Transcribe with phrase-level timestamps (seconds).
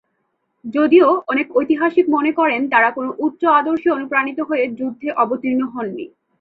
[0.65, 6.05] যদিও অনেক ঐতিহাসিক মনে করেন তারা কোনো উচ্চ আদর্শে অনুপ্রাণিত হয়ে যুদ্ধে অবতীর্ণ হননি।